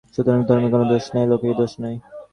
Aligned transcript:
সুতরাং 0.13 0.41
ধর্মের 0.47 0.71
কোন 0.73 0.81
দোষ 0.91 1.05
নাই, 1.13 1.25
লোকেরই 1.31 1.55
দোষ। 1.59 1.71